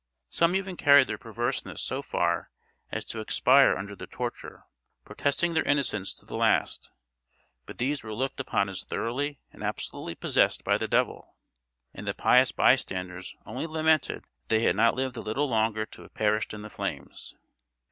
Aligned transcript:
Some 0.31 0.55
even 0.55 0.77
carried 0.77 1.05
their 1.05 1.19
perverseness 1.19 1.79
so 1.79 2.01
far 2.01 2.49
as 2.91 3.05
to 3.05 3.19
expire 3.19 3.77
under 3.77 3.95
the 3.95 4.07
torture, 4.07 4.63
protesting 5.05 5.53
their 5.53 5.61
innocence 5.61 6.11
to 6.15 6.25
the 6.25 6.35
last; 6.35 6.89
but 7.67 7.77
these 7.77 8.01
were 8.01 8.15
looked 8.15 8.39
upon 8.39 8.67
as 8.67 8.83
thoroughly 8.83 9.41
and 9.51 9.61
absolutely 9.61 10.15
possessed 10.15 10.63
by 10.63 10.79
the 10.79 10.87
devil, 10.87 11.35
and 11.93 12.07
the 12.07 12.15
pious 12.15 12.51
bystanders 12.51 13.35
only 13.45 13.67
lamented 13.67 14.23
that 14.23 14.29
they 14.47 14.61
had 14.61 14.75
not 14.75 14.95
lived 14.95 15.17
a 15.17 15.21
little 15.21 15.47
longer 15.47 15.85
to 15.85 16.01
have 16.01 16.15
perished 16.15 16.51
in 16.51 16.63
the 16.63 16.69
flames. 16.71 17.35